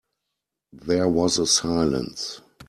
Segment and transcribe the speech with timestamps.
[0.73, 2.41] There was a silence.